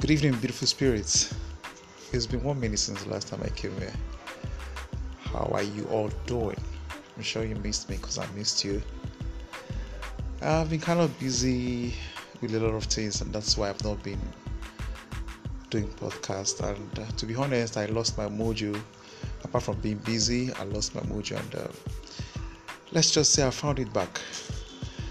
[0.00, 1.34] Good evening, beautiful spirits.
[2.10, 3.92] It's been one minute since the last time I came here.
[5.24, 6.58] How are you all doing?
[7.14, 8.80] I'm sure you missed me because I missed you.
[10.40, 11.92] I've been kind of busy
[12.40, 14.18] with a lot of things, and that's why I've not been
[15.68, 16.66] doing podcast.
[16.66, 18.80] And uh, to be honest, I lost my mojo.
[19.44, 21.68] Apart from being busy, I lost my mojo, and uh,
[22.92, 24.18] let's just say I found it back.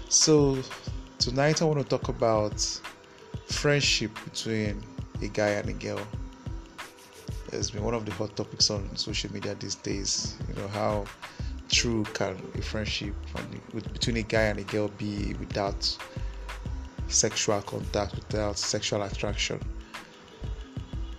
[0.08, 0.58] So
[1.20, 2.80] tonight I want to talk about
[3.52, 4.82] friendship between
[5.22, 6.00] a guy and a girl
[7.52, 10.36] has been one of the hot topics on social media these days.
[10.48, 11.04] You know how
[11.68, 13.14] true can a friendship
[13.92, 15.96] between a guy and a girl be without
[17.08, 19.60] sexual contact, without sexual attraction?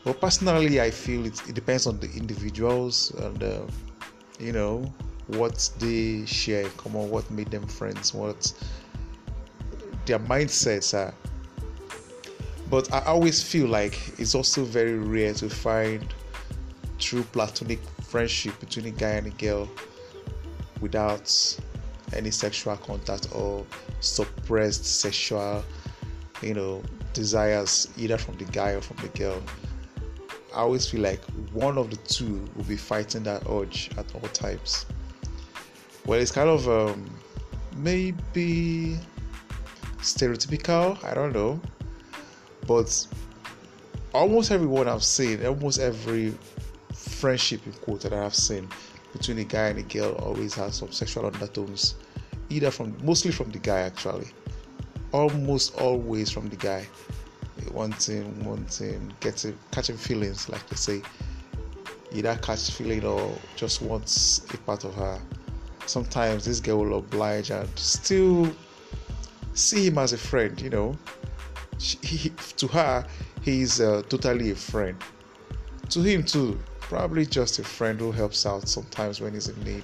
[0.03, 3.61] Well, personally, I feel it, it depends on the individuals and uh,
[4.39, 4.91] you know
[5.27, 8.51] what they share in common, what made them friends, what
[10.05, 11.13] their mindsets are.
[12.71, 16.07] But I always feel like it's also very rare to find
[16.97, 19.69] true platonic friendship between a guy and a girl
[20.79, 21.59] without
[22.15, 23.65] any sexual contact or
[23.99, 25.65] suppressed sexual,
[26.41, 26.81] you know,
[27.13, 29.43] desires either from the guy or from the girl.
[30.55, 34.29] I always feel like one of the two will be fighting that urge at all
[34.29, 34.85] times.
[36.05, 37.13] Well, it's kind of um,
[37.75, 38.97] maybe
[39.97, 41.59] stereotypical, I don't know,
[42.71, 43.07] but
[44.13, 46.33] almost everyone I've seen, almost every
[46.93, 48.69] friendship in quote that I've seen
[49.11, 51.95] between a guy and a girl always has some sexual undertones,
[52.49, 54.27] either from mostly from the guy actually,
[55.11, 56.87] almost always from the guy,
[57.71, 61.01] wanting, wanting, getting, catching feelings, like they say,
[62.13, 65.19] either catch feeling or just wants a part of her.
[65.87, 68.49] Sometimes this girl will oblige and still
[69.55, 70.97] see him as a friend, you know.
[71.81, 73.05] She, he, to her,
[73.41, 75.01] he's uh, totally a friend.
[75.89, 79.83] To him, too, probably just a friend who helps out sometimes when he's in need.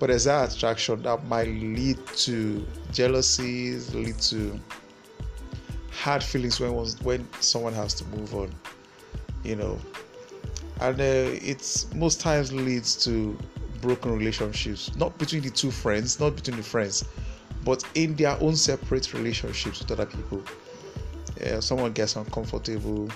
[0.00, 4.58] But there's that attraction that might lead to jealousies, lead to
[5.92, 6.72] hard feelings when
[7.02, 8.52] when someone has to move on,
[9.44, 9.78] you know,
[10.80, 11.02] and uh,
[11.52, 13.36] it's most times leads to
[13.80, 17.04] broken relationships, not between the two friends, not between the friends,
[17.64, 20.42] but in their own separate relationships with other people
[21.60, 23.08] someone gets uncomfortable.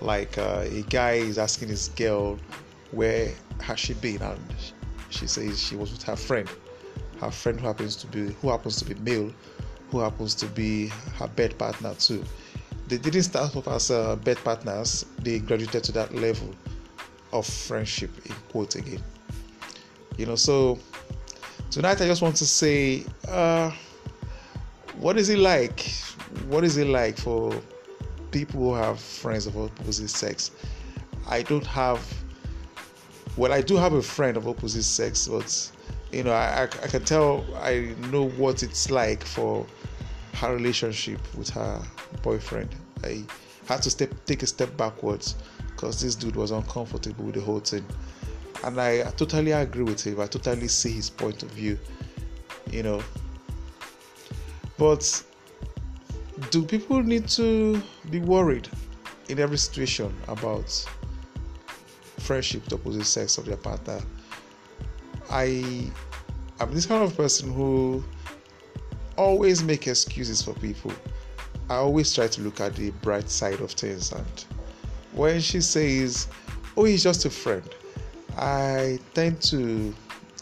[0.00, 2.38] Like uh, a guy is asking his girl
[2.90, 4.54] where has she been and
[5.08, 6.48] she says she was with her friend.
[7.20, 9.32] Her friend who happens to be who happens to be male
[9.90, 10.88] who happens to be
[11.18, 12.24] her bed partner too.
[12.88, 15.06] They didn't start off as uh, bed partners.
[15.20, 16.54] They graduated to that level
[17.32, 19.02] of friendship in quote again.
[20.18, 20.78] You know so
[21.70, 23.70] tonight i just want to say uh,
[24.98, 25.84] what is it like
[26.48, 27.52] what is it like for
[28.30, 30.50] people who have friends of opposite sex?
[31.28, 32.00] I don't have.
[33.36, 35.70] Well, I do have a friend of opposite sex, but
[36.12, 39.66] you know, I, I can tell I know what it's like for
[40.34, 41.82] her relationship with her
[42.22, 42.74] boyfriend.
[43.04, 43.24] I
[43.68, 45.34] had to step take a step backwards
[45.68, 47.84] because this dude was uncomfortable with the whole thing,
[48.64, 50.20] and I, I totally agree with him.
[50.20, 51.78] I totally see his point of view,
[52.70, 53.02] you know.
[54.78, 55.22] But
[56.50, 58.68] do people need to be worried
[59.28, 60.86] in every situation about
[62.18, 64.00] friendship to opposite sex of their partner?
[65.30, 65.90] I
[66.60, 68.04] am this kind of person who
[69.16, 70.92] always make excuses for people.
[71.68, 74.44] I always try to look at the bright side of things and
[75.12, 76.28] when she says,
[76.76, 77.62] Oh, he's just a friend,
[78.36, 79.94] I tend to,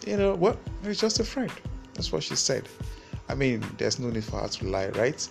[0.05, 0.57] you know, what?
[0.57, 1.53] Well, he's just a friend.
[1.95, 2.69] That's what she said.
[3.29, 5.27] I mean, there's no need for her to lie, right?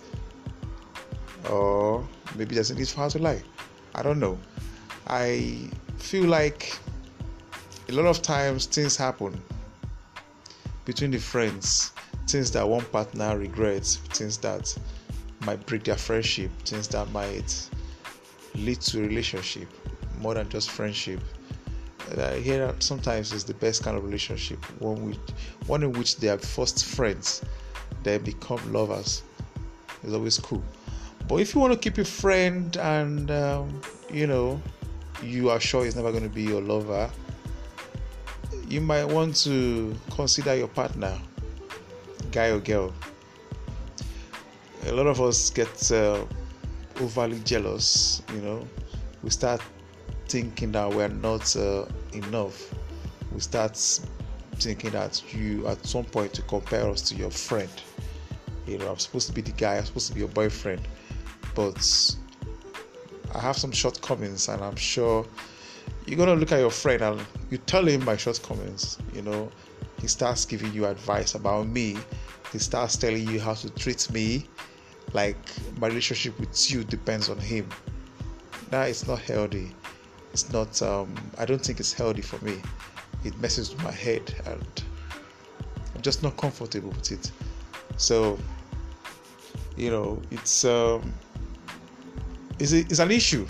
[1.50, 2.06] Or
[2.36, 3.42] maybe there's a need for her to lie.
[3.94, 4.38] I don't know.
[5.06, 6.78] I feel like
[7.88, 9.40] a lot of times things happen
[10.84, 11.92] between the friends,
[12.26, 14.76] things that one partner regrets, things that
[15.46, 17.68] might break their friendship, things that might
[18.54, 19.68] lead to relationship
[20.20, 21.20] more than just friendship.
[22.14, 25.18] Hear that sometimes it's the best kind of relationship, one which,
[25.66, 27.42] one in which they are first friends,
[28.02, 29.22] then become lovers.
[30.02, 30.62] It's always cool.
[31.26, 33.80] But if you want to keep your friend and um,
[34.12, 34.60] you know
[35.22, 37.10] you are sure he's never going to be your lover,
[38.68, 41.18] you might want to consider your partner,
[42.30, 42.92] guy or girl.
[44.86, 46.24] A lot of us get uh,
[47.00, 48.68] overly jealous, you know.
[49.22, 49.62] We start
[50.28, 52.74] thinking that we're not uh, enough.
[53.32, 53.76] We start
[54.56, 57.70] thinking that you, at some point, to compare us to your friend.
[58.66, 60.86] You know, I'm supposed to be the guy, I'm supposed to be your boyfriend
[61.54, 62.16] but
[63.34, 65.26] I have some shortcomings, and I'm sure
[66.06, 68.98] you're gonna look at your friend and you tell him my shortcomings.
[69.12, 69.50] You know,
[70.00, 71.96] he starts giving you advice about me.
[72.52, 74.48] He starts telling you how to treat me.
[75.12, 75.38] Like
[75.78, 77.68] my relationship with you depends on him.
[78.70, 79.74] That is not healthy.
[80.32, 80.80] It's not.
[80.82, 82.60] Um, I don't think it's healthy for me.
[83.24, 84.82] It messes with my head, and
[85.94, 87.30] I'm just not comfortable with it.
[87.96, 88.38] So,
[89.76, 91.12] you know, it's um,
[92.58, 93.46] it's an issue.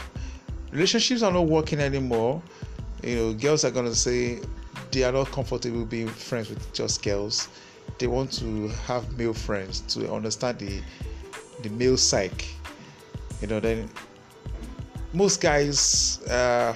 [0.71, 2.43] Relationships are not working anymore.
[3.03, 4.41] You know, girls are gonna say
[4.91, 7.49] they are not comfortable being friends with just girls.
[7.99, 10.81] They want to have male friends to understand the
[11.62, 12.49] the male psyche.
[13.41, 13.91] You know, then
[15.12, 16.75] most guys uh,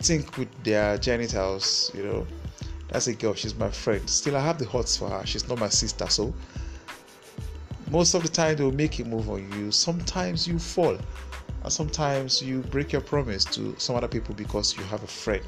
[0.00, 1.90] think with their genitals.
[1.94, 2.26] You know,
[2.88, 3.34] that's a girl.
[3.34, 4.08] She's my friend.
[4.08, 5.24] Still, I have the hots for her.
[5.24, 6.34] She's not my sister, so
[7.90, 9.70] most of the time they'll make a move on you.
[9.70, 10.98] Sometimes you fall,
[11.66, 15.44] and sometimes you break your promise to some other people because you have a friend.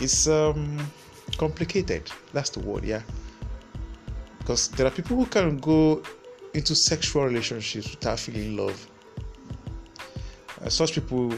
[0.00, 0.78] It's um
[1.36, 2.10] complicated.
[2.32, 3.02] That's the word, yeah.
[4.38, 6.02] Because there are people who can go
[6.54, 8.88] into sexual relationships without feeling love.
[10.62, 11.34] And such people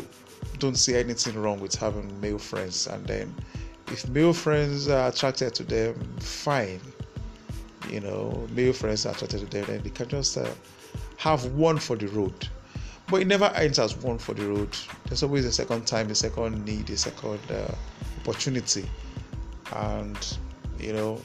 [0.59, 3.35] don't see anything wrong with having male friends, and then
[3.89, 6.81] if male friends are attracted to them, fine
[7.91, 10.49] you know, male friends are attracted to them, and they can just uh,
[11.17, 12.49] have one for the road.
[13.09, 14.77] But it never ends as one for the road.
[15.07, 17.73] There's always a second time, a second need, a second uh,
[18.21, 18.89] opportunity,
[19.75, 20.39] and
[20.79, 21.21] you know,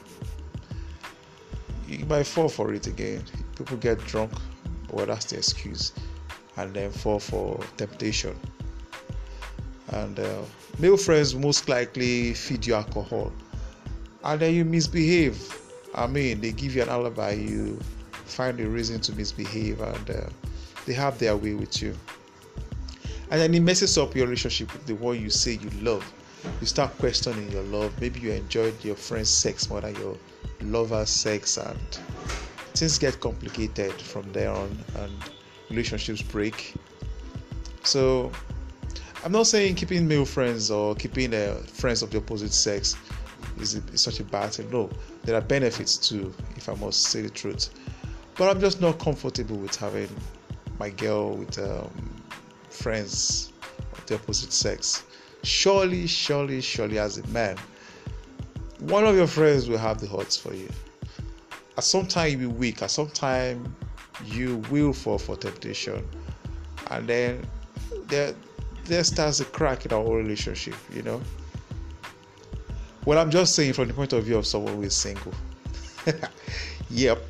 [1.88, 3.24] you might fall for it again.
[3.58, 4.32] People get drunk,
[4.92, 5.94] well, that's the excuse,
[6.58, 8.40] and then fall for temptation.
[9.90, 10.42] And uh,
[10.80, 13.32] male friends most likely feed you alcohol,
[14.24, 15.58] and then you misbehave
[15.94, 17.78] I mean, they give you an alibi, you
[18.12, 20.30] find a reason to misbehave, and uh,
[20.86, 21.96] they have their way with you.
[23.30, 26.06] And then it messes up your relationship with the one you say you love.
[26.60, 28.00] You start questioning your love.
[28.02, 30.18] Maybe you enjoyed your friend's sex more than your
[30.62, 31.80] lover's sex, and
[32.74, 35.14] things get complicated from there on, and
[35.70, 36.74] relationships break.
[37.84, 38.32] So,
[39.24, 42.96] I'm not saying keeping male friends or keeping uh, friends of the opposite sex
[43.60, 44.70] is, is such a bad thing.
[44.72, 44.90] No,
[45.24, 47.70] there are benefits too, if I must say the truth.
[48.36, 50.10] But I'm just not comfortable with having
[50.82, 51.92] my girl with um,
[52.72, 53.54] friends
[53.94, 55.04] of the opposite sex.
[55.44, 57.56] Surely, surely, surely, as a man,
[58.80, 60.68] one of your friends will have the hots for you.
[61.78, 63.76] At some time you'll be weak, at some time
[64.26, 66.04] you will fall for temptation,
[66.90, 67.46] and then
[68.08, 68.34] there
[68.86, 71.22] there starts a crack in our relationship, you know.
[73.06, 75.34] Well, I'm just saying from the point of view of someone who is single.
[76.90, 77.22] yep,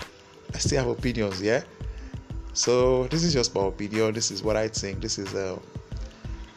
[0.54, 1.64] I still have opinions, yeah.
[2.54, 4.14] So this is just my opinion.
[4.14, 5.02] This is what I think.
[5.02, 5.58] This is uh,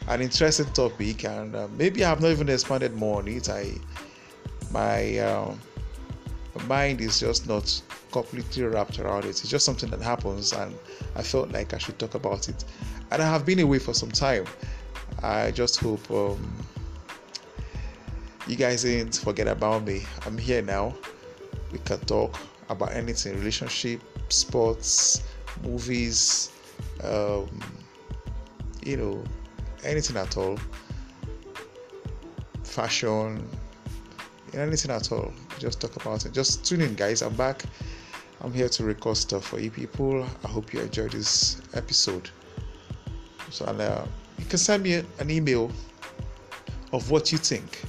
[0.07, 3.49] an interesting topic, and uh, maybe I have not even expanded more on it.
[3.49, 3.73] I
[4.71, 5.55] my,
[6.55, 7.81] my mind is just not
[8.11, 9.29] completely wrapped around it.
[9.29, 10.75] It's just something that happens, and
[11.15, 12.65] I felt like I should talk about it.
[13.11, 14.45] And I have been away for some time.
[15.23, 16.09] I just hope.
[16.11, 16.53] Um,
[18.47, 20.03] you guys didn't forget about me.
[20.25, 20.93] I'm here now.
[21.71, 22.37] We can talk
[22.69, 25.23] about anything relationship, sports,
[25.63, 26.51] movies,
[27.03, 27.47] um,
[28.83, 29.23] you know,
[29.83, 30.57] anything at all.
[32.63, 33.47] Fashion,
[34.53, 35.33] anything at all.
[35.59, 36.33] Just talk about it.
[36.33, 37.21] Just tune in, guys.
[37.21, 37.63] I'm back.
[38.41, 40.25] I'm here to record stuff for you people.
[40.43, 42.29] I hope you enjoyed this episode.
[43.49, 44.05] So, uh,
[44.37, 45.71] you can send me an email
[46.91, 47.81] of what you think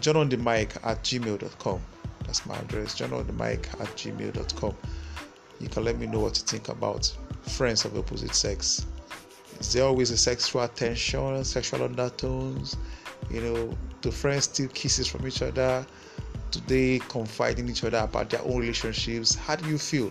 [0.00, 1.80] John on the mic at gmail.com.
[2.24, 4.74] That's my address, John on the mic at gmail.com.
[5.60, 7.12] You can let me know what you think about
[7.42, 8.86] friends of the opposite sex.
[9.58, 12.76] Is there always a sexual tension, sexual undertones?
[13.30, 15.86] You know, do friends steal kisses from each other?
[16.50, 19.34] Do they confide in each other about their own relationships?
[19.34, 20.10] How do you feel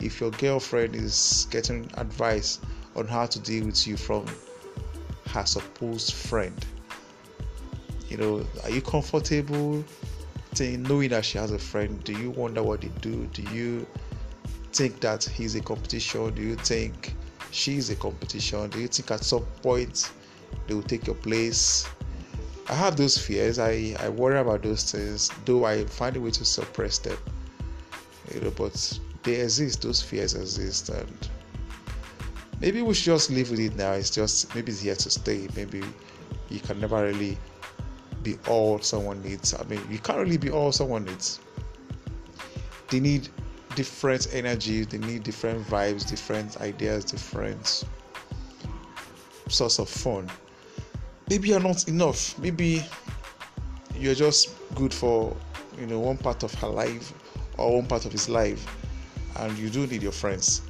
[0.00, 2.58] if your girlfriend is getting advice
[2.96, 4.26] on how to deal with you from
[5.28, 6.66] her supposed friend?
[8.08, 9.84] You know, are you comfortable
[10.60, 12.02] knowing that she has a friend?
[12.02, 13.26] Do you wonder what they do?
[13.26, 13.86] Do you
[14.72, 16.34] think that he's a competition?
[16.34, 17.14] Do you think
[17.50, 18.70] she's a competition?
[18.70, 20.10] Do you think at some point
[20.66, 21.88] they will take your place?
[22.68, 23.58] I have those fears.
[23.58, 27.16] I, I worry about those things, though I find a way to suppress them.
[28.34, 31.28] You know, but they exist, those fears exist, and
[32.60, 33.92] maybe we should just live with it now.
[33.92, 35.48] It's just maybe it's here to stay.
[35.56, 35.82] Maybe
[36.50, 37.38] you can never really
[38.22, 39.54] be all someone needs.
[39.54, 41.40] I mean, you can't really be all someone needs.
[42.90, 43.28] They need
[43.78, 47.84] different energies, they need different vibes, different ideas, different
[49.48, 50.28] source of fun.
[51.30, 52.36] Maybe you're not enough.
[52.40, 52.82] Maybe
[53.94, 55.36] you're just good for
[55.78, 57.12] you know one part of her life
[57.56, 58.66] or one part of his life,
[59.36, 60.62] and you do need your friends.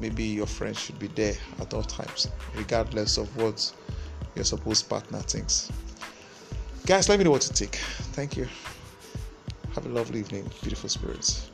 [0.00, 3.72] Maybe your friends should be there at all times, regardless of what
[4.34, 5.70] your supposed partner thinks.
[6.86, 7.76] Guys, let me know what you think.
[8.16, 8.48] Thank you.
[9.76, 11.52] Have a lovely evening, beautiful spirits.